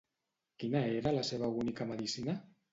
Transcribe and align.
Quina 0.63 0.81
era 1.03 1.13
la 1.19 1.23
seva 1.31 1.53
única 1.61 1.91
medicina? 1.95 2.39